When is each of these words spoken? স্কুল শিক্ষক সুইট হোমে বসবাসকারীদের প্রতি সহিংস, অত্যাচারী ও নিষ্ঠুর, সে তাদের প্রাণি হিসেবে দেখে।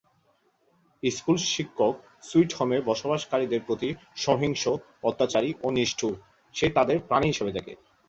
স্কুল 1.03 1.37
শিক্ষক 1.47 1.93
সুইট 2.23 2.51
হোমে 2.57 2.77
বসবাসকারীদের 2.89 3.61
প্রতি 3.67 3.89
সহিংস, 4.15 4.63
অত্যাচারী 5.03 5.49
ও 5.63 5.77
নিষ্ঠুর, 5.77 6.13
সে 6.55 6.67
তাদের 6.77 6.97
প্রাণি 7.07 7.27
হিসেবে 7.27 7.51
দেখে। 7.51 7.73